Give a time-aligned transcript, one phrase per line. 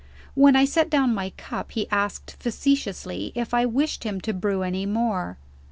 [0.33, 4.63] When I set down my cup, he asked facetiously if I wished him to brew
[4.63, 5.37] any more.